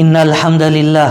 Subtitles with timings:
[0.00, 1.10] إن الحمد لله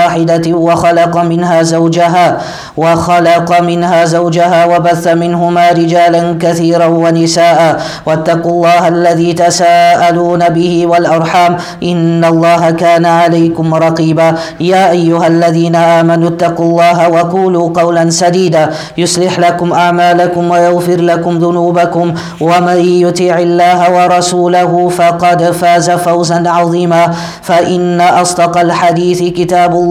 [0.01, 2.37] واحدة وخلق منها زوجها
[2.77, 7.81] وخلق منها زوجها وبث منهما رجالا كثيرا ونساء.
[8.05, 11.57] واتقوا الله الذي تساءلون به والأرحام.
[11.83, 14.35] إن الله كان عليكم رقيبا.
[14.59, 18.69] يا أيها الذين آمنوا اتقوا الله وقولوا قولا سديدا.
[18.97, 22.13] يصلح لكم أعمالكم ويغفر لكم ذنوبكم.
[22.41, 27.03] ومن يطع الله ورسوله فقد فاز فوزا عظيما.
[27.41, 29.90] فإن أصدق الحديث كتاب الله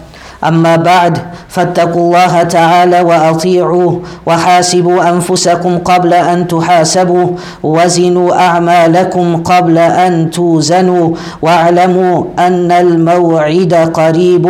[0.47, 1.17] أما بعد
[1.49, 7.27] فاتقوا الله تعالى وأطيعوه وحاسبوا أنفسكم قبل أن تحاسبوا
[7.63, 11.09] وزنوا أعمالكم قبل أن توزنوا
[11.41, 14.45] واعلموا أن الموعد قريب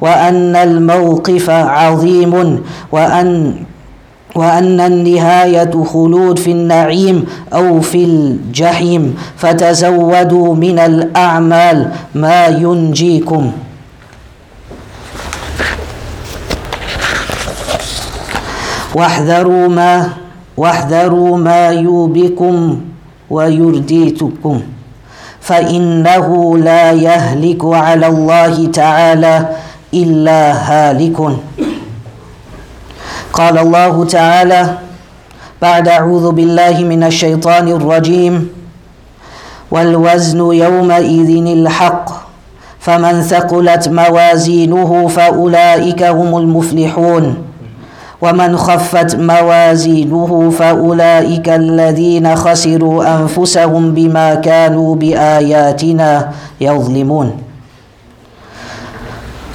[0.00, 2.60] وأن الموقف عظيم
[2.92, 3.54] وأن
[4.34, 13.52] وأن النهاية خلود في النعيم أو في الجحيم فتزودوا من الأعمال ما ينجيكم.
[18.94, 20.08] واحذروا ما
[20.56, 22.80] واحذروا ما يوبكم
[23.30, 24.62] ويرديتكم.
[25.40, 29.48] فإنه لا يهلك على الله تعالى
[29.94, 31.18] إلا هالك.
[33.32, 34.62] قال الله تعالى
[35.62, 38.48] بعد أعوذ بالله من الشيطان الرجيم
[39.70, 42.06] والوزن يومئذ الحق
[42.80, 47.51] فمن ثقلت موازينه فأولئك هم المفلحون.
[48.22, 57.28] ومن خفت موازينه فأولئك الذين خسروا أنفسهم بما كانوا بآياتنا يظلمون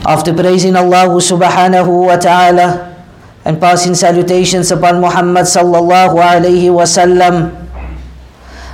[0.08, 2.96] After praising Allah subhanahu wa ta'ala
[3.44, 7.52] and passing salutations upon Muhammad sallallahu alayhi wa sallam,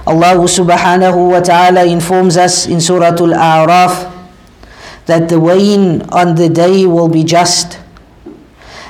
[0.06, 4.14] Allah subhanahu wa ta'ala informs us in Surah Al-A'raf
[5.10, 7.83] that the weighing on the day will be just.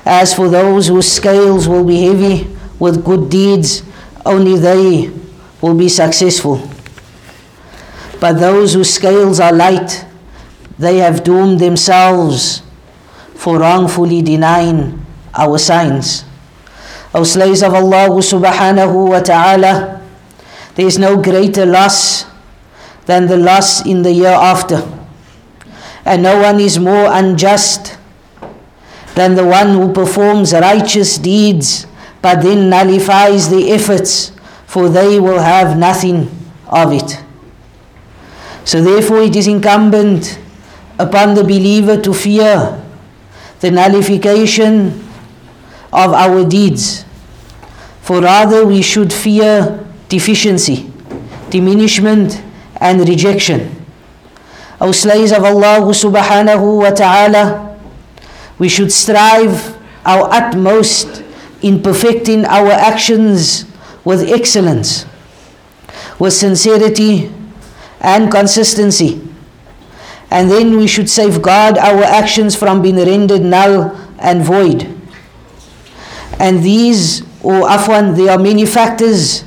[0.06, 2.48] As for those whose scales will be heavy
[2.80, 3.84] with good deeds,
[4.26, 5.12] only they
[5.62, 6.62] will be successful.
[8.20, 10.06] But those whose scales are light,
[10.78, 12.62] they have doomed themselves
[13.36, 16.26] for wrongfully denying our signs.
[17.14, 20.02] O slaves of Allah subhanahu wa ta'ala,
[20.76, 22.26] there is no greater loss
[23.06, 24.82] than the loss in the hereafter.
[26.06, 27.98] And no one is more unjust
[29.16, 31.86] than the one who performs righteous deeds
[32.24, 34.32] but then nullifies the efforts,
[34.66, 36.32] for they will have nothing
[36.70, 37.22] of it.
[38.64, 40.40] So, therefore, it is incumbent
[40.98, 42.82] upon the believer to fear
[43.60, 45.04] the nullification
[45.92, 47.04] of our deeds,
[48.02, 50.90] for rather we should fear deficiency,
[51.50, 52.42] diminishment,
[52.80, 53.84] and rejection.
[54.80, 57.73] O slaves of Allah subhanahu wa ta'ala,
[58.64, 61.22] we should strive our utmost
[61.62, 63.66] in perfecting our actions
[64.06, 65.06] with excellence,
[66.18, 67.30] with sincerity
[68.00, 69.22] and consistency.
[70.32, 74.88] And then we should safeguard our actions from being rendered null and void.
[76.40, 79.44] And these, or afwan, there are many factors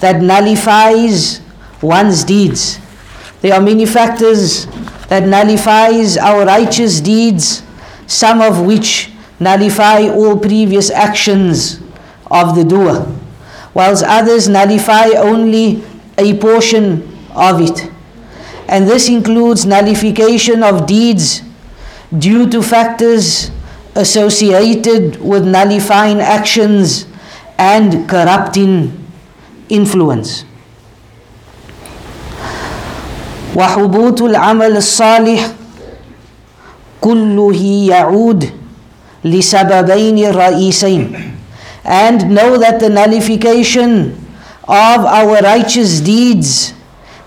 [0.00, 1.40] that nullifies
[1.80, 2.80] one's deeds.
[3.40, 4.66] There are many factors
[5.06, 7.62] that nullifies our righteous deeds
[8.11, 11.79] some of which nullify all previous actions
[12.31, 13.05] of the doer,
[13.73, 15.83] whilst others nullify only
[16.17, 17.91] a portion of it.
[18.67, 21.41] And this includes nullification of deeds
[22.17, 23.51] due to factors
[23.95, 27.05] associated with nullifying actions
[27.57, 28.93] and corrupting
[29.69, 30.43] influence.
[33.55, 35.49] وحبوط العمل الصالح
[37.02, 37.60] كله
[37.90, 38.40] يعود
[39.24, 41.02] لسببين رئيسين
[41.84, 44.14] and know that the nullification
[44.68, 46.72] of our righteous deeds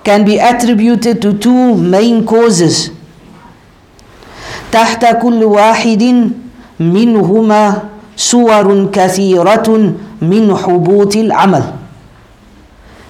[0.06, 2.92] can be attributed to two main causes.
[4.72, 6.32] تحت كل واحد
[6.80, 7.84] منهما
[8.18, 9.68] صور كثيرة
[10.22, 11.64] من حبوط العمل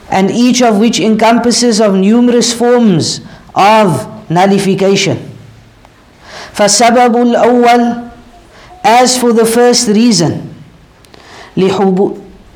[0.10, 3.22] and each of which encompasses of numerous forms
[3.54, 5.35] of nullification.
[6.56, 7.96] فالسبب الأول
[8.84, 10.56] as for the first reason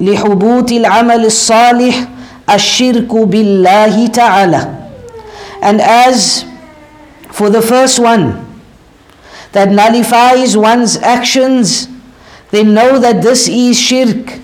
[0.02, 1.96] لحبوط العمل الصالح
[2.50, 4.76] الشرك بالله تعالى
[5.62, 6.46] and as
[7.32, 8.46] for the first one
[9.52, 11.88] that nullifies one's actions
[12.52, 14.40] then know that this is shirk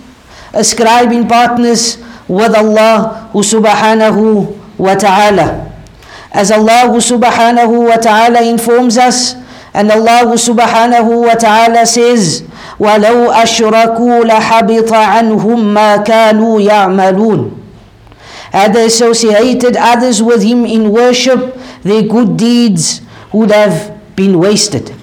[0.54, 1.98] ascribing partners
[2.28, 5.72] with Allah subhanahu wa ta'ala
[6.36, 9.45] as Allah subhanahu wa ta'ala informs us
[9.76, 12.44] and Allah subhanahu wa ta'ala says
[12.80, 17.52] ولو أشركوا لحبط عنهم ما كانوا يعملون
[18.52, 23.02] Had they associated others with him in worship, their good deeds
[23.34, 24.96] would have been wasted.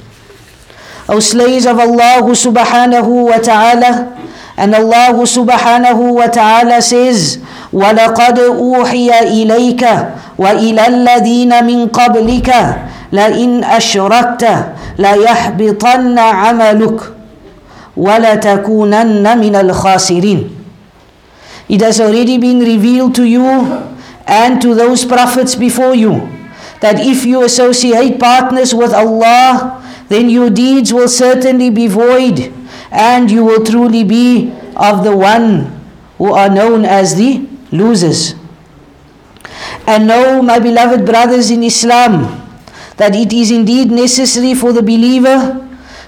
[1.06, 4.08] O slaves of Allah subhanahu wa ta'ala,
[4.56, 7.44] and Allah subhanahu wa ta'ala says,
[7.76, 9.82] وَلَقَدْ أُوحِيَ إِلَيْكَ
[10.40, 12.48] وَإِلَى الَّذِينَ مِنْ قَبْلِكَ
[13.11, 14.43] لَإِنْ أَشْرَكْتَ
[14.99, 16.99] لَيَحْبِطَنَّ عَمَلُكَ
[17.97, 20.49] وَلَتَكُونَنَّ مِنَ الْخَاسِرِينَ
[21.69, 23.43] It has already been revealed to you
[24.27, 26.27] and to those prophets before you
[26.79, 32.53] that if you associate partners with Allah, then your deeds will certainly be void
[32.91, 35.73] and you will truly be of the one
[36.17, 38.35] who are known as the losers.
[39.85, 42.40] And know, my beloved brothers in Islam,
[43.02, 45.58] that it is indeed necessary for the believer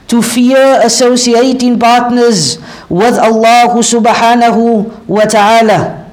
[0.07, 6.07] to fear associating partners with Allah subhanahu wa ta'ala.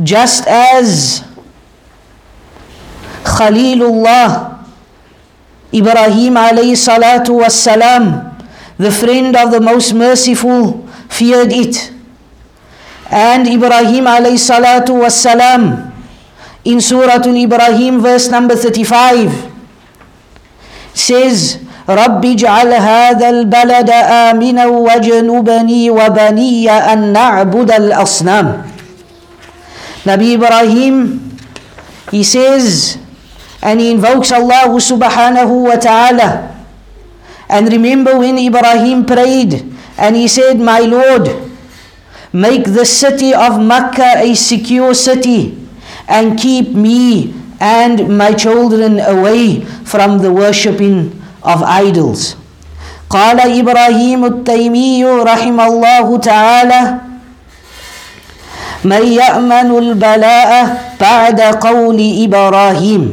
[0.00, 1.20] Just as
[3.28, 4.64] Khalilullah
[5.68, 7.60] Ibrahim alayhi salatu was
[8.80, 11.92] the friend of the most merciful, feared it.
[13.12, 15.20] And Ibrahim alayhi salatu was
[16.64, 19.49] in Surah Al-Ibrahim verse number 35
[20.94, 21.58] says
[21.88, 23.90] رب اجعل هذا البلد
[24.30, 28.48] آمنا وجنبني وبني أن نعبد الأصنام
[30.00, 31.20] Nabi Ibrahim
[32.10, 32.96] he says
[33.60, 36.56] and he invokes Allah subhanahu wa ta'ala
[37.50, 39.60] and remember when Ibrahim prayed
[40.00, 41.28] and he said my Lord
[42.32, 45.58] make the city of Makkah a secure city
[46.08, 51.11] and keep me and my children away from the worshipping
[51.43, 52.35] of idols.
[53.09, 56.81] قال إبراهيم التيمي رحمه الله تعالى
[58.85, 60.51] من يأمن البلاء
[61.01, 63.03] بعد قول إبراهيم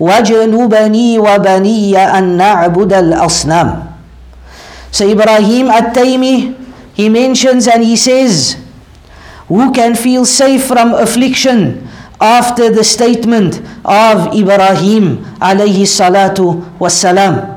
[0.00, 3.68] وجنبني وبني أن نعبد الأصنام
[4.90, 6.56] So Ibrahim at-Taymi,
[6.94, 8.56] he mentions and he says,
[9.46, 11.86] who can feel safe from affliction
[12.19, 17.54] after the statement of Ibrahim alayhi salatu wassalam.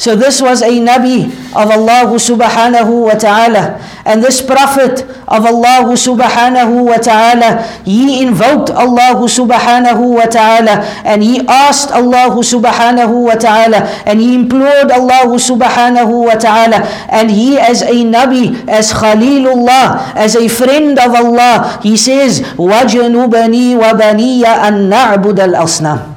[0.00, 3.80] So this was a Nabi of Allah subhanahu wa ta'ala.
[4.04, 11.22] And this Prophet of Allah subhanahu wa ta'ala, he invoked Allah subhanahu wa ta'ala and
[11.24, 16.84] he asked Allah subhanahu wa ta'ala and he implored Allah subhanahu wa ta'ala.
[17.08, 23.80] And he as a Nabi, as Khalilullah, as a friend of Allah, he says, وَجَنُبَنِي
[23.80, 26.16] وَبَنِيَ أَن نَعْبُدَ الْأَصْنَامِ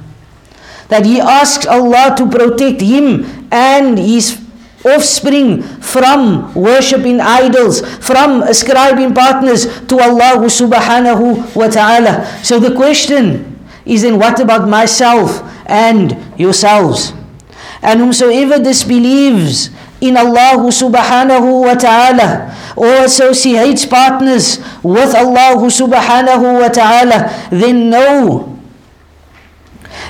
[0.88, 4.40] that he asks Allah to protect him and his
[4.84, 12.28] offspring from worshipping idols, from ascribing partners to Allah subhanahu wa ta'ala.
[12.44, 17.12] So the question is then what about myself and yourselves?
[17.80, 26.68] And whomsoever disbelieves in Allah subhanahu wa ta'ala or associates partners with Allah subhanahu wa
[26.68, 28.53] ta'ala, then know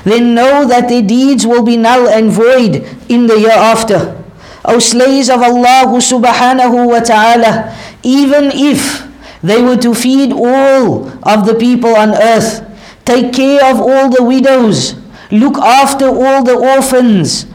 [0.05, 4.23] then know that their deeds will be null and void in the hereafter.
[4.65, 9.05] O slaves of Allah subhanahu wa ta'ala, even if
[9.43, 12.65] they were to feed all of the people on earth,
[13.05, 14.95] take care of all the widows,
[15.31, 17.47] look after all the orphans,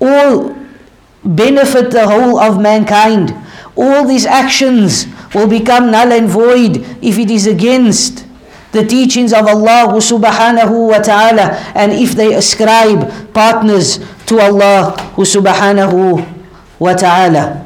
[0.00, 0.56] all
[1.24, 3.34] benefit the whole of mankind.
[3.76, 8.23] All these actions will become null and void if it is against
[8.73, 13.97] the teachings of Allah subhanahu wa ta'ala and if they ascribe partners
[14.29, 16.21] to Allah subhanahu
[16.77, 17.65] wa ta'ala.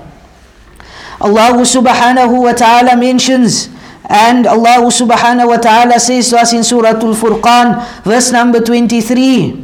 [1.20, 3.68] Allah subhanahu wa ta'ala mentions
[4.08, 9.64] and Allah subhanahu wa ta'ala says to us in Surah Al-Furqan verse number 23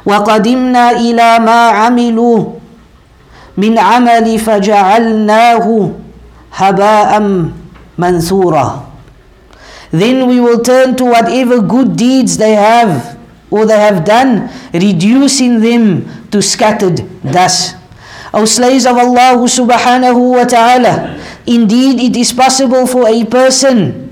[0.00, 2.38] وَقَدِمْنَا إِلَى مَا عَمِلُوا
[3.60, 5.66] مِنْ عَمَلِ فَجَعَلْنَاهُ
[6.56, 7.10] هَبَاءً
[7.98, 8.66] مَنْثُورًا
[9.91, 13.17] then we will turn to whatever good deeds they have
[13.51, 17.75] or they have done, reducing them to scattered dust.
[18.33, 21.15] O slaves of Allah subhanahu wa ta'ala,
[21.47, 24.11] indeed it is possible for a person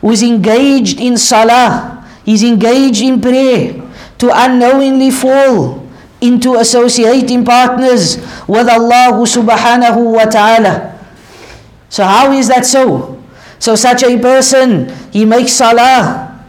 [0.00, 3.78] who is engaged in salah, is engaged in prayer,
[4.18, 5.86] to unknowingly fall
[6.20, 10.98] into associating partners with Allah subhanahu wa ta'ala.
[11.90, 13.22] So how is that so?
[13.58, 16.42] So such a person, he makes salah.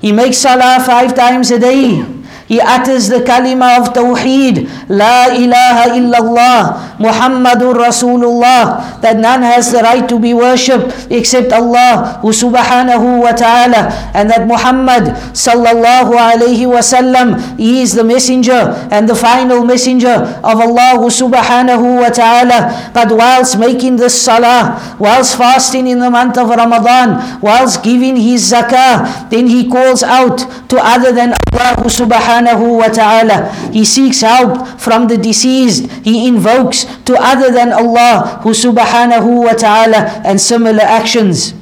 [0.00, 2.13] He makes salah five times a day.
[2.46, 6.60] He utters the kalima of Tawheed, La ilaha illallah,
[7.00, 13.32] Muhammadur Rasulullah, that none has the right to be worshipped except Allah, who subhanahu wa
[13.32, 20.60] ta'ala, and that Muhammad sallallahu alayhi wasallam is the messenger and the final messenger of
[20.60, 22.92] Allah subhanahu wa ta'ala.
[22.92, 28.52] But whilst making this salah, whilst fasting in the month of Ramadan, whilst giving his
[28.52, 33.52] zakah, then he calls out to other than Allah subhanahu subhanahu wa ta'ala.
[33.70, 35.90] He seeks help from the deceased.
[36.02, 41.54] He invokes to other than Allah who subhanahu wa ta'ala and similar actions.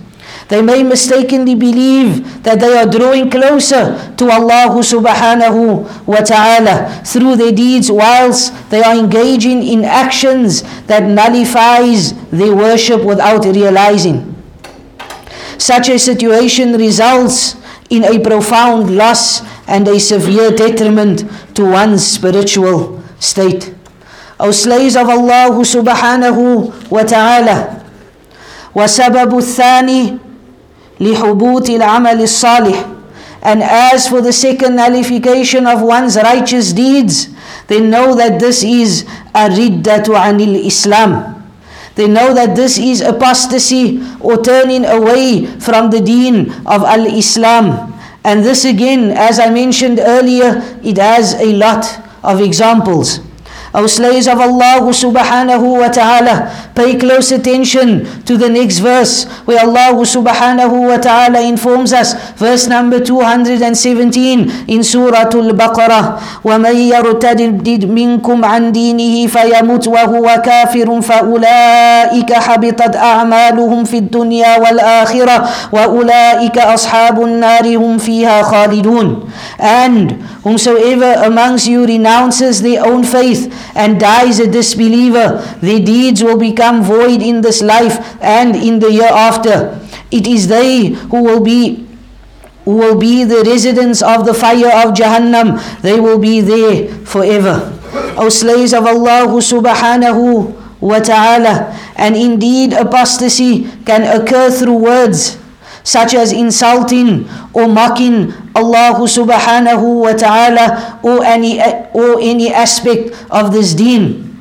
[0.49, 7.37] They may mistakenly believe that they are drawing closer to Allah subhanahu wa ta'ala through
[7.37, 14.29] their deeds whilst they are engaging in actions that nullifies their worship without realizing.
[15.57, 17.57] Such a situation results
[17.93, 21.24] in a profound loss and a severe detriment
[21.56, 23.74] to one's spiritual state.
[24.40, 27.84] O slaves of Allah subhanahu wa ta'ala,
[28.76, 30.18] وسبب الثاني
[31.00, 32.98] لحبوط العمل الصالح
[33.42, 37.30] and as for the second nullification of one's righteous deeds,
[37.68, 41.34] they know that this is a riddatu anil Islam.
[41.96, 47.91] They know that this is apostasy or turning away from the deen of Al Islam.
[48.25, 51.85] And this again, as I mentioned earlier, it has a lot
[52.23, 53.19] of examples.
[53.78, 59.60] O slaves of Allah subhanahu wa ta'ala, pay close attention to the next verse where
[59.60, 68.38] Allah subhanahu wa ta'ala informs us, verse number 217 in Surah Al-Baqarah, وَمَنْ يَرْتَدِدْ مِنْكُمْ
[68.46, 75.38] عَنْ دِينِهِ فَيَمُتْ وَهُوَ كَافِرٌ فَأُولَئِكَ حَبِطَتْ أَعْمَالُهُمْ فِي الدُّنْيَا وَالْآخِرَةِ
[75.72, 79.08] وَأُولَئِكَ أَصْحَابُ النَّارِ هُمْ فِيهَا خَالِدُونَ
[79.60, 80.12] And
[80.44, 86.83] whomsoever amongst you renounces their own faith and dies a disbeliever, their deeds will become
[86.83, 89.79] void in this life and in the hereafter.
[90.11, 91.89] It is they who will be
[92.65, 95.59] who will be the residents of the fire of Jahannam.
[95.83, 97.75] They will be there forever.
[98.17, 105.42] O slaves of Allah subhanahu wa ta'ala, and indeed apostasy can occur through words
[105.85, 111.61] such as insulting or mocking Allah subhanahu wa ta'ala or any,
[111.93, 114.33] or any aspect of this deen.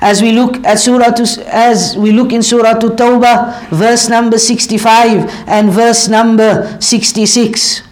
[0.00, 1.12] As we look at Surah
[1.52, 7.89] as we look in Surah Tawbah, verse number 65 and verse number 66.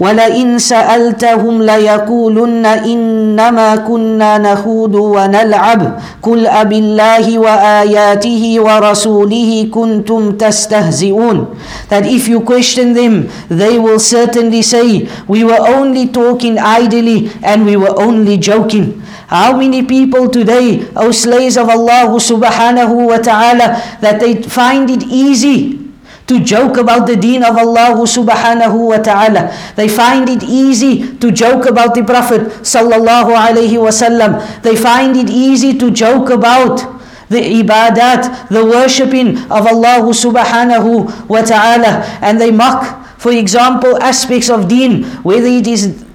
[0.00, 11.46] ولئن سألتهم ليقولن إنما كنا نخوض ونلعب قل أب الله وآياته ورسوله كنتم تستهزئون
[11.90, 17.64] That if you question them, they will certainly say, we were only talking idly and
[17.66, 19.02] we were only joking.
[19.28, 25.02] How many people today, O slaves of Allah subhanahu wa ta'ala, that they find it
[25.04, 25.81] easy
[26.27, 29.51] to joke about the deen of Allah subhanahu wa ta'ala.
[29.75, 34.39] They find it easy to joke about the Prophet sallallahu alayhi wasallam.
[34.61, 36.79] They find it easy to joke about
[37.27, 42.07] the ibadat, the worshipping of Allah subhanahu wa ta'ala.
[42.21, 46.05] And they mock, for example, aspects of deen, whether it is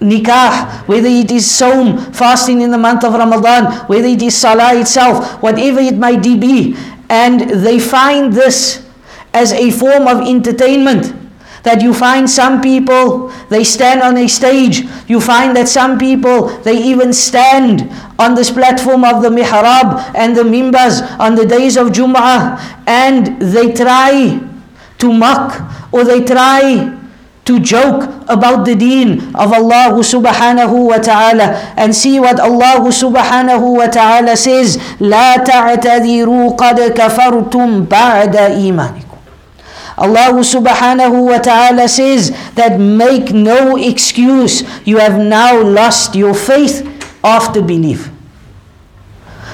[0.00, 4.74] nikah, whether it is sawm, fasting in the month of Ramadan, whether it is salah
[4.74, 6.74] itself, whatever it might be.
[7.08, 8.82] And they find this
[9.34, 11.14] as a form of entertainment.
[11.62, 14.82] That you find some people, they stand on a stage.
[15.06, 20.36] You find that some people, they even stand on this platform of the mihrab and
[20.36, 24.40] the minbars on the days of Jum'ah and they try
[24.98, 25.60] to mock
[25.92, 26.98] or they try
[27.44, 33.82] to joke about the deen of Allah subhanahu wa ta'ala and see what Allah subhanahu
[33.82, 39.11] wa ta'ala says لا تعتذروا قد كفرتم بعد إيمانكم
[39.98, 46.86] Allah subhanahu wa ta'ala says that make no excuse you have now lost your faith
[47.22, 48.12] after belief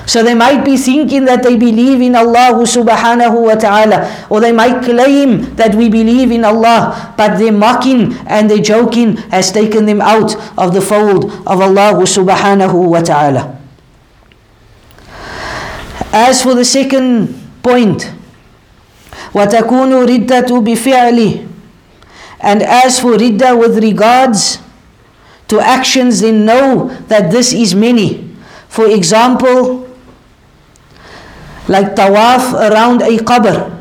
[0.09, 4.53] so they might be thinking that they believe in Allah subhanahu wa ta'ala, or they
[4.57, 9.85] might claim that we believe in Allah, but their mocking and their joking has taken
[9.85, 13.61] them out of the fold of Allah subhanahu wa ta'ala.
[16.11, 17.29] As for the second
[17.63, 18.09] point,
[19.34, 21.48] وَتَكُونُ رِدَّةُ بِفِعْلِ
[22.40, 24.60] And as for ridda with regards
[25.48, 28.30] to actions, then know that this is many.
[28.68, 29.88] For example,
[31.68, 33.72] like tawaf around a qabr.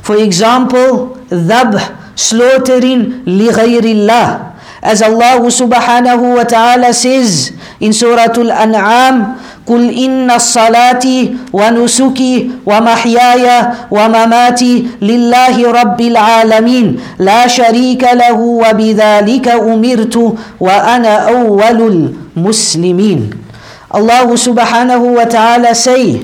[0.00, 1.76] For example, dhabh,
[2.16, 4.47] slaughtering lighayrillah.
[4.81, 11.05] As Allah subhanahu wa ta'ala says in Surah Al-An'am, قل إن الصلاة
[11.53, 13.45] ونسكي ومحياي
[13.91, 16.87] ومماتي لله رب العالمين
[17.19, 20.15] لا شريك له وبذلك أمرت
[20.59, 21.79] وأنا أول
[22.33, 23.29] المسلمين
[23.89, 26.21] Allah subhanahu wa ta'ala say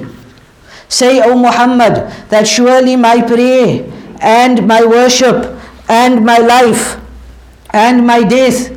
[0.85, 3.89] Say, O Muhammad, that surely my prayer
[4.21, 5.57] and my worship
[5.89, 7.01] and my life
[7.74, 8.76] and my death,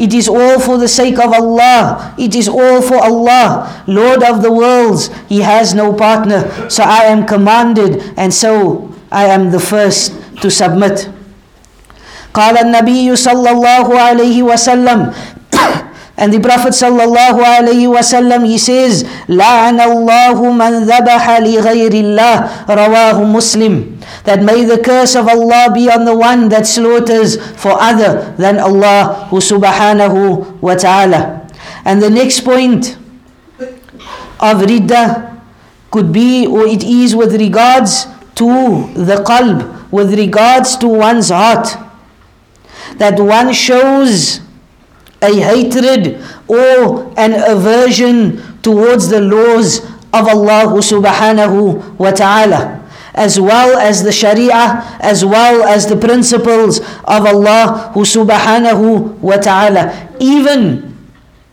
[0.00, 2.14] it is all for the sake of Allah.
[2.16, 5.10] It is all for Allah, Lord of the worlds.
[5.28, 6.48] He has no partner.
[6.70, 11.10] So I am commanded, and so I am the first to submit.
[12.32, 15.12] قال النبي صلى الله عليه وسلم
[16.16, 22.34] and the Prophet sallallahu alaihi wasallam he says, "لعن الله من ذبح لغير الله."
[22.68, 23.98] رواه Muslim.
[24.24, 28.58] That may the curse of Allah be on the one that slaughters for other than
[28.58, 31.48] Allah subhanahu wa ta'ala.
[31.84, 32.96] And the next point
[34.40, 35.40] of ridda
[35.90, 41.76] could be or it is with regards to the qalb, with regards to one's heart.
[42.98, 44.40] That one shows
[45.21, 49.79] a hatred or an aversion towards the laws
[50.13, 56.79] of Allah subhanahu wa ta'ala as well as the sharia as well as the principles
[57.07, 60.11] of Allah subhanahu wa ta'ala.
[60.19, 60.91] Even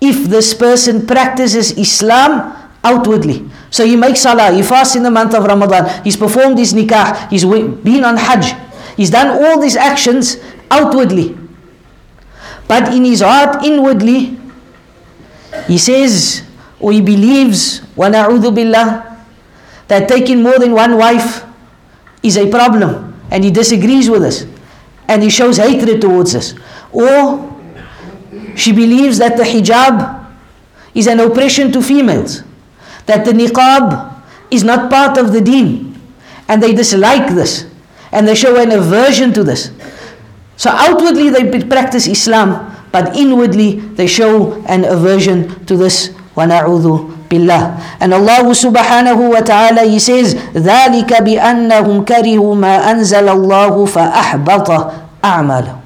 [0.03, 2.51] if this person practices Islam
[2.83, 3.47] outwardly.
[3.71, 7.31] So he makes salah he fasts in the month of Ramadan he's performed his nikah
[7.31, 8.59] he's been on hajj
[8.99, 10.37] he's done all these actions
[10.69, 11.39] outwardly
[12.68, 14.38] but in his heart, inwardly,
[15.68, 16.44] he says
[16.80, 19.18] or he believes, وَنَعُوذُ billah,
[19.88, 21.44] that taking more than one wife
[22.22, 24.46] is a problem and he disagrees with us
[25.08, 26.54] and he shows hatred towards us.
[26.92, 27.44] Or
[28.56, 30.26] she believes that the hijab
[30.94, 32.44] is an oppression to females,
[33.06, 34.14] that the niqab
[34.52, 36.00] is not part of the deen
[36.48, 37.66] and they dislike this
[38.12, 39.72] and they show an aversion to this.
[40.58, 46.14] So outwardly they practice Islam, but inwardly they show an aversion to this.
[46.38, 46.86] وَنَعُوذُ
[47.34, 47.64] بِاللَّهِ
[48.00, 54.70] And Allah subhanahu wa ta'ala He says ذَلِكَ بِأَنَّهُمْ كَرِهُوا مَا أَنزَلَ اللَّهُ فَأَحْبَطَ
[55.26, 55.80] أَعْمَالَهُمْ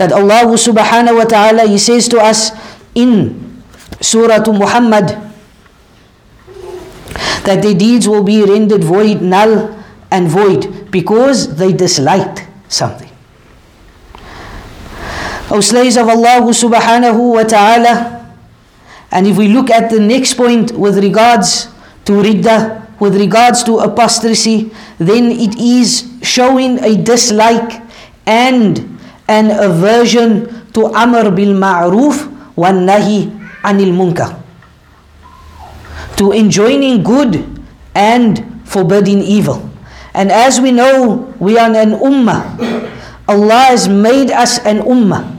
[0.00, 2.56] That Allah subhanahu wa ta'ala He says to us
[2.96, 3.36] in
[4.00, 5.12] Surah Muhammad
[7.44, 9.76] that their deeds will be rendered void, null
[10.10, 13.05] and void because they disliked something.
[15.49, 18.19] O slaves of Allah subhanahu wa ta'ala.
[19.11, 21.71] And if we look at the next point with regards
[22.03, 27.79] to ridda, with regards to apostasy, then it is showing a dislike
[28.27, 28.99] and
[29.31, 32.27] an aversion to amr bil ma'ruf
[32.59, 33.31] wa nahi
[33.63, 34.35] anil munkar.
[36.19, 37.39] To enjoining good
[37.95, 39.63] and forbidding evil.
[40.11, 42.43] And as we know, we are an ummah.
[43.29, 45.36] Allah has made us an ummah.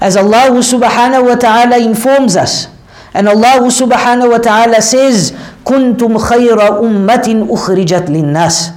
[0.00, 2.68] As Allah subhanahu wa ta'ala informs us.
[3.14, 5.32] And Allah subhanahu wa ta'ala says,
[5.64, 8.70] كنتم خير أمة أخرجت للناس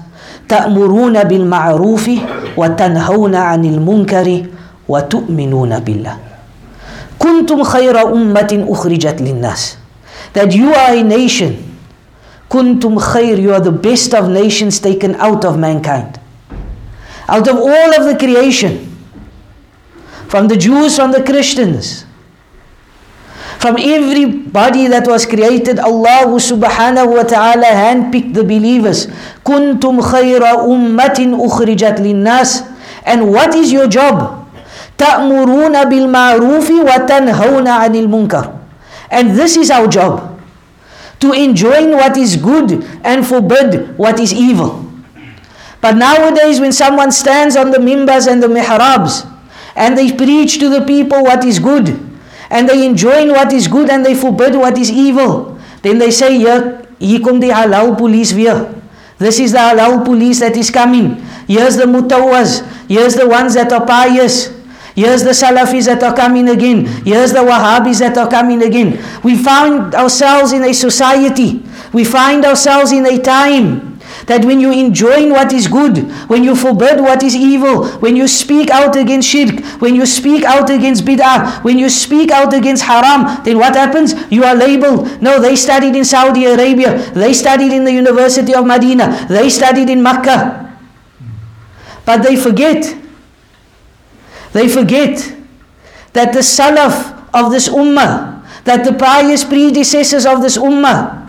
[0.49, 2.05] تأمرون بالمعروف
[2.57, 4.45] وتنهون عن المنكر
[4.87, 6.17] وتؤمنون بالله
[7.19, 9.77] كنتم خير أمة أخرجت للناس
[10.33, 11.51] That you are a nation
[12.49, 16.19] كنتم خير You are the best of nations taken out of mankind
[17.27, 18.90] Out of all of the creation
[20.32, 22.06] from the Jews, from the Christians,
[23.60, 25.76] from everybody that was created.
[25.76, 29.12] Allah subhanahu wa ta'ala handpicked the believers.
[29.44, 32.64] Kuntum khayra ummatin ukhrijat linnas.
[33.04, 34.40] And what is your job?
[34.96, 38.44] تأمرون بالمعروف وتنهون عن المنكر.
[39.12, 40.40] And this is our job
[41.20, 44.80] to enjoin what is good and forbid what is evil.
[45.82, 49.28] But nowadays, when someone stands on the minbars and the mihrabs
[49.74, 51.88] and they preach to the people what is good
[52.50, 56.36] and they enjoin what is good and they forbid what is evil, then they say,
[56.36, 58.74] hier, hier kom die halal police weer.
[59.18, 61.16] This is the halal police that is coming.
[61.46, 62.60] Here's the mutawas.
[62.88, 64.52] Here's the ones that are pious.
[64.94, 66.84] Here's the Salafis that are coming again.
[67.04, 69.00] Here's the Wahhabis that are coming again.
[69.24, 71.64] We find ourselves in a society.
[71.92, 73.91] We find ourselves in a time
[74.26, 78.28] that when you enjoin what is good, when you forbid what is evil, when you
[78.28, 82.84] speak out against shirk, when you speak out against bid'ah, when you speak out against
[82.84, 84.14] haram, then what happens?
[84.30, 85.20] You are labeled.
[85.22, 87.10] No, they studied in Saudi Arabia.
[87.12, 89.26] They studied in the University of Medina.
[89.28, 90.76] They studied in Makkah.
[92.04, 92.96] But they forget.
[94.52, 95.34] They forget
[96.12, 101.21] that the salaf of this ummah, that the pious predecessors of this ummah,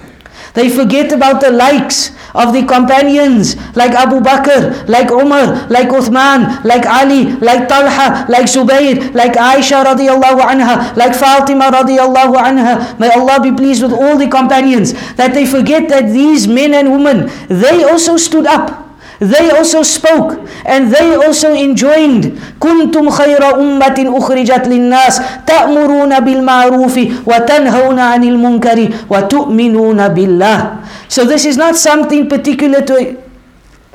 [0.53, 6.63] they forget about the likes of the companions like Abu Bakr, like Umar, like Uthman,
[6.63, 12.99] like Ali, like Talha, like Zubayr, like Aisha radiallahu anha, like Fatima radiallahu anha.
[12.99, 16.91] May Allah be pleased with all the companions that they forget that these men and
[16.91, 18.82] women, they also stood up.
[19.22, 27.98] They also spoke and they also enjoined كنتم خير أمة أخرجت للناس تأمرون بالمعروف وتنهون
[27.98, 30.76] عن المنكر وتؤمنون بالله
[31.08, 33.16] So this is not something particular to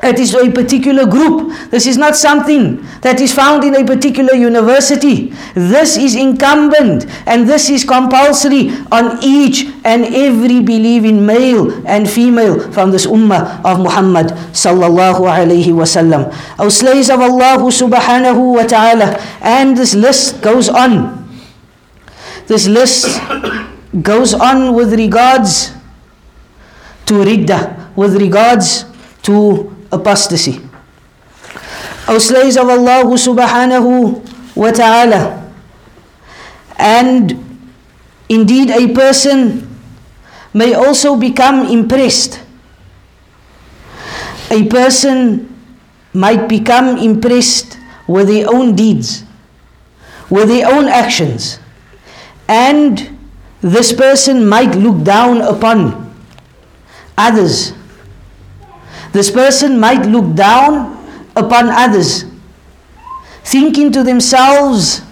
[0.03, 1.51] it is a particular group.
[1.71, 5.35] This is not something that is found in a particular university.
[5.55, 12.71] This is incumbent and this is compulsory on each and every believing male and female
[12.71, 16.31] from this ummah of Muhammad sallallahu alayhi wasallam.
[16.61, 19.19] O slaves of Allah subhanahu wa ta'ala.
[19.43, 21.27] And this list goes on.
[22.47, 23.21] This list
[24.01, 25.75] goes on with regards
[27.07, 28.85] to riddah, with regards
[29.27, 30.61] to apostasy.
[32.09, 34.25] O slaves of Allah subhanahu
[34.57, 35.53] wa ta'ala.
[36.79, 37.37] And
[38.29, 39.69] indeed, a person
[40.55, 42.41] may also become impressed.
[44.51, 45.53] A person
[46.15, 49.23] might become impressed with their own deeds,
[50.31, 51.61] with their own actions,
[52.49, 53.19] and
[53.61, 56.09] this person might look down upon
[57.19, 57.78] others
[59.13, 60.97] this person might look down
[61.37, 62.25] upon others,
[63.45, 65.03] thinking to themselves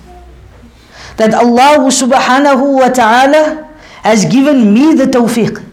[1.17, 5.65] that Allah subhanahu wa ta'ala has given me the tawfiq,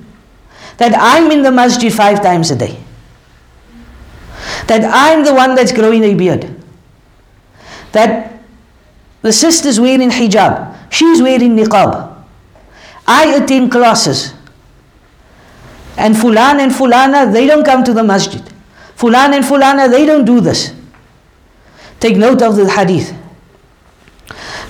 [0.78, 2.80] that I'm in the masjid five times a day,
[4.68, 6.50] that I'm the one that's growing a beard,
[7.92, 8.40] that
[9.22, 12.12] the sister's wearing hijab, she's wearing niqab.
[13.06, 14.34] I attend classes.
[15.98, 18.42] And Fulan and Fulana, they don't come to the masjid.
[18.96, 20.74] Fulan and Fulana, they don't do this.
[22.00, 23.14] Take note of the hadith.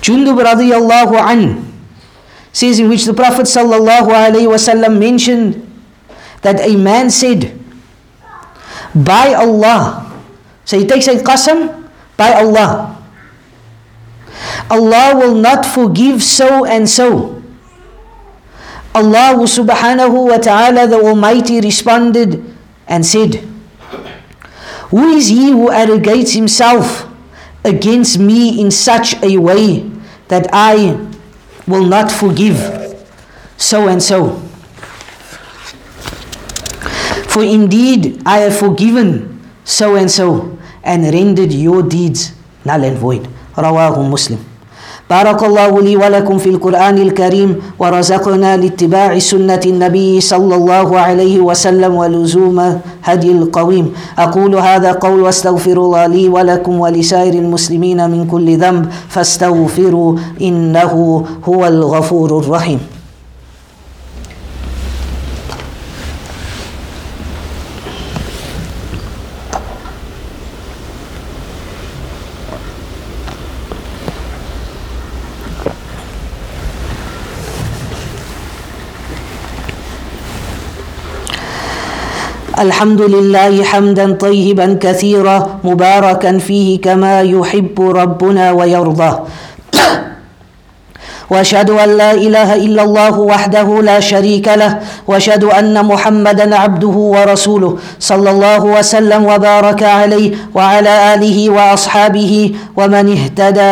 [0.02, 1.74] Jundub radiyallahu an
[2.52, 5.60] says in which the Prophet sallallahu alayhi wasallam mentioned
[6.42, 7.58] that a man said,
[8.94, 10.12] by Allah.
[10.66, 13.02] So he takes a qasam, by Allah.
[14.70, 17.43] Allah will not forgive so and so.
[18.94, 22.38] Allah subhanahu wa ta'ala the Almighty responded
[22.88, 23.42] and said,
[24.94, 27.10] Who is he who arrogates himself
[27.66, 29.90] against me in such a way
[30.28, 30.94] that I
[31.66, 32.58] will not forgive
[33.58, 34.38] so and so?
[37.34, 43.26] For indeed I have forgiven so and so and rendered your deeds null and void.
[43.58, 44.53] Rawahu Muslim.
[45.10, 51.96] بارك الله لي ولكم في القرآن الكريم ورزقنا لاتباع سنة النبي صلى الله عليه وسلم
[51.96, 53.94] ولزوم هدي القويم.
[54.20, 61.68] أقول هذا قول واستغفر الله لي ولكم ولسائر المسلمين من كل ذنب فاستغفروا إنه هو
[61.68, 62.80] الغفور الرحيم.
[82.60, 89.20] الحمد لله حمدا طيبا كثيرا مباركا فيه كما يحب ربنا ويرضى.
[91.30, 94.80] واشهد ان لا اله الا الله وحده لا شريك له.
[95.08, 103.70] واشهد ان محمدا عبده ورسوله صلى الله وسلم وبارك عليه وعلى آله وأصحابه ومن اهتدى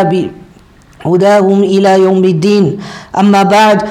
[1.05, 2.77] بهداهم إلى يوم الدين.
[3.19, 3.81] أما بعد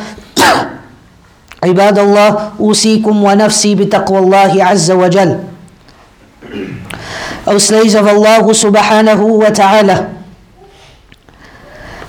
[1.63, 5.39] عباد الله اوصيكم ونفسي بتقوى الله عز وجل
[7.47, 10.17] O slaves of Allah subhanahu wa ta'ala.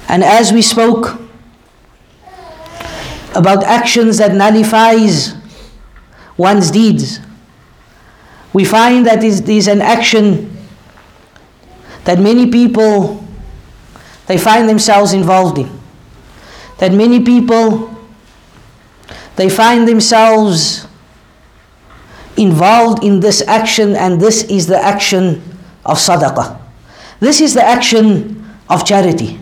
[0.08, 1.20] And as we spoke
[3.34, 5.34] about actions that nullifies
[6.38, 7.20] one's deeds,
[8.54, 10.56] we find that is is an action
[12.04, 13.22] that many people
[14.26, 15.68] they find themselves involved in.
[16.78, 17.89] That many people
[19.41, 20.85] they find themselves
[22.37, 25.41] involved in this action, and this is the action
[25.83, 26.61] of sadaqah.
[27.19, 28.37] This is the action
[28.69, 29.39] of charity.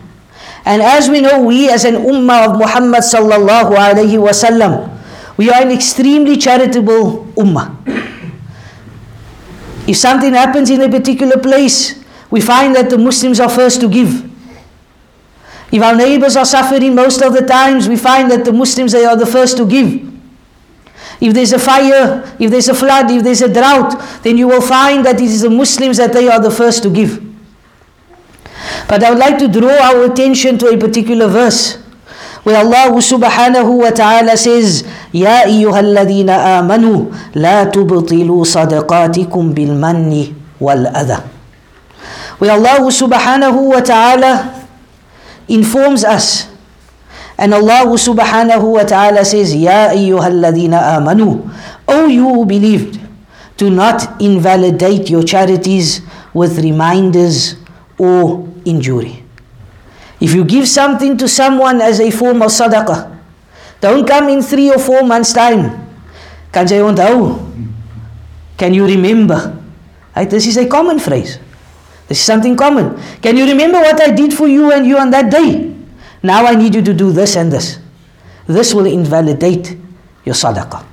[0.64, 4.88] And as we know, we as an ummah of Muhammad sallallahu alayhi wasallam,
[5.36, 7.76] we are an extremely charitable ummah.
[9.86, 13.88] If something happens in a particular place, we find that the Muslims are first to
[13.88, 14.29] give.
[15.71, 19.05] If our neighbors are suffering most of the times, we find that the Muslims they
[19.05, 20.01] are the first to give.
[21.21, 24.61] If there's a fire, if there's a flood, if there's a drought, then you will
[24.61, 27.23] find that it is the Muslims that they are the first to give.
[28.87, 31.81] But I would like to draw our attention to a particular verse
[32.43, 41.19] where Allah subhanahu wa ta'ala says, يا أيها الذين آمنوا لا تبطلوا صدقاتكم بالمن والأذى.
[42.37, 44.58] Where Allah subhanahu wa ta'ala
[45.48, 46.50] informs us
[47.40, 51.48] and Allah subhanahu wa ta'ala says, Ya ayyuhalladhina amanu.
[51.88, 53.00] O you who believed,
[53.56, 56.04] do not invalidate your charities
[56.36, 57.56] with reminders
[57.96, 59.24] or injury.
[60.20, 63.08] If you give something to someone as a form of sadaqah,
[63.80, 65.80] don't come in three or four months' time.
[66.52, 67.08] Onthou?
[67.08, 67.52] Oh,
[68.58, 69.56] can you remember?
[70.14, 71.38] Right, this is a common phrase.
[72.10, 72.98] This is something common.
[73.22, 75.72] Can you remember what I did for you and you on that day?
[76.24, 77.78] Now I need you to do this and this.
[78.48, 79.78] This will invalidate
[80.24, 80.84] your sadaqah.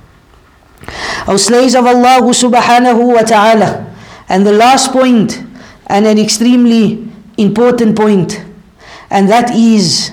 [1.26, 3.92] O slaves of Allah subhanahu wa ta'ala.
[4.28, 5.42] And the last point,
[5.88, 8.38] and an extremely important point,
[9.10, 10.12] and that is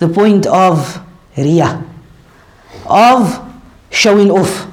[0.00, 0.98] the point of
[1.36, 1.86] riyah,
[2.86, 3.38] of
[3.90, 4.66] showing off.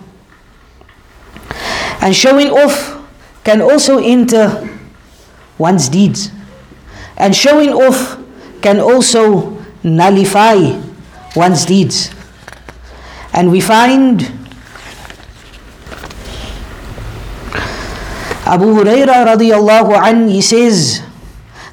[2.02, 2.98] And showing off
[3.44, 4.77] can also enter
[5.58, 6.32] one's deeds.
[7.17, 8.20] And showing off
[8.62, 10.56] can also nullify
[11.36, 12.12] one's deeds.
[13.34, 14.22] And we find
[18.48, 21.04] Abu Huraira radiallahu an, he says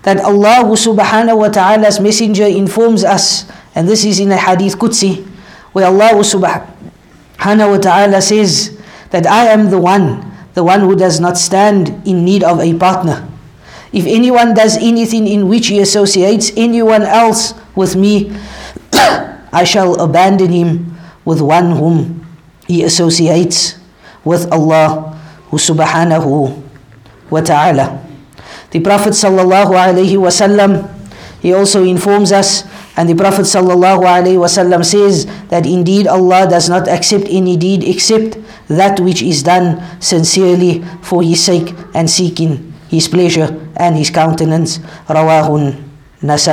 [0.02, 5.24] that Allah subhanahu wa ta'ala's messenger informs us, and this is in a hadith Qudsi,
[5.72, 8.76] where Allah subhanahu wa ta'ala says
[9.10, 12.74] that I am the one, the one who does not stand in need of a
[12.74, 13.22] partner.
[13.94, 18.34] If anyone does anything in which he associates anyone else with me,
[19.54, 22.26] I shall abandon him with one whom
[22.66, 23.78] he associates
[24.26, 25.14] with Allah
[25.54, 26.58] who subhanahu
[27.30, 28.02] wa ta'ala.
[28.74, 30.90] The Prophet sallallahu alaihi wasallam
[31.38, 32.66] he also informs us
[32.98, 37.86] and the Prophet sallallahu alaihi wasallam says that indeed Allah does not accept any deed
[37.86, 44.10] except that which is done sincerely for his sake and seeking his pleasure and his
[44.10, 44.78] countenance.
[46.24, 46.40] Nasa